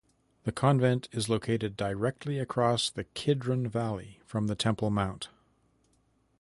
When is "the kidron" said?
2.89-3.67